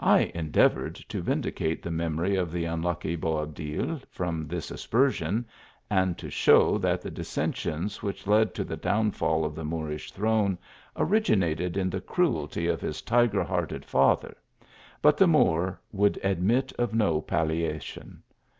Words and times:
I 0.00 0.32
endeavoured 0.34 0.96
to 0.96 1.20
vindicate 1.22 1.80
the 1.80 1.92
memory 1.92 2.34
of 2.34 2.50
the 2.50 2.64
unlucky 2.64 3.14
Boabdil 3.16 4.00
from 4.10 4.48
this 4.48 4.72
aspersion, 4.72 5.44
and 5.88 6.18
to 6.18 6.28
show 6.28 6.76
that 6.78 7.00
the 7.02 7.10
dissensions 7.12 8.02
which 8.02 8.26
led 8.26 8.52
to 8.56 8.64
the 8.64 8.76
downfall 8.76 9.44
of 9.44 9.54
the 9.54 9.64
Moorish 9.64 10.10
throne, 10.10 10.58
originated 10.96 11.76
in 11.76 11.88
the 11.88 12.00
cruelty 12.00 12.66
of 12.66 12.80
his 12.80 13.00
tiger 13.00 13.44
hearted 13.44 13.84
father; 13.84 14.36
but 15.00 15.16
the 15.16 15.28
Moor 15.28 15.80
would 15.92 16.18
admit 16.24 16.72
of 16.72 16.92
no 16.92 17.20
palliation. 17.20 18.24